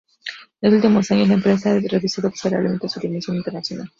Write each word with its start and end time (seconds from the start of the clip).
En 0.61 0.71
los 0.71 0.77
últimos 0.81 1.11
años 1.11 1.27
la 1.27 1.35
empresa 1.35 1.69
ha 1.71 1.79
reducido 1.79 2.27
considerablemente 2.27 2.89
su 2.89 2.99
dimensión 2.99 3.37
internacional. 3.37 3.87